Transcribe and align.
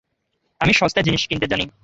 আমি 0.61 0.73
সস্তায় 0.73 1.05
জিনিস 1.05 1.23
কিনতে 1.27 1.47
জানি। 1.47 1.65